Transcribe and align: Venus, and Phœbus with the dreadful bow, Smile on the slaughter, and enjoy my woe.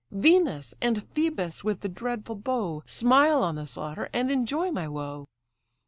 Venus, 0.09 0.73
and 0.81 1.07
Phœbus 1.13 1.63
with 1.63 1.81
the 1.81 1.87
dreadful 1.87 2.33
bow, 2.35 2.81
Smile 2.87 3.43
on 3.43 3.53
the 3.53 3.67
slaughter, 3.67 4.09
and 4.11 4.31
enjoy 4.31 4.71
my 4.71 4.87
woe. 4.87 5.27